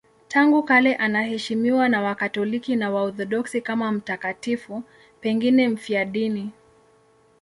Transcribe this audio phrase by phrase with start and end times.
[0.27, 4.83] Tangu kale anaheshimiwa na Wakatoliki na Waorthodoksi kama mtakatifu,
[5.21, 6.51] pengine mfiadini.